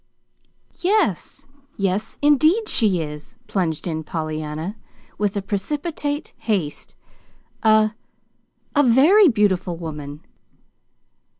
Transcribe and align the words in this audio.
"Yes 0.81 1.45
yes, 1.77 2.17
indeed 2.23 2.67
she 2.67 3.01
is," 3.03 3.35
plunged 3.45 3.85
in 3.85 4.03
Pollyanna, 4.03 4.75
with 5.19 5.37
precipitate 5.45 6.33
haste; 6.39 6.95
"a 7.61 7.91
a 8.75 8.81
very 8.81 9.27
beautiful 9.27 9.77
woman." 9.77 10.25